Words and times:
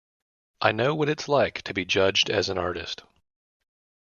I 0.61 0.71
know 0.71 0.95
what 0.95 1.09
it's 1.09 1.27
like 1.27 1.61
to 1.61 1.75
be 1.75 1.85
judged 1.85 2.31
as 2.31 2.49
an 2.49 2.57
artist. 2.57 3.03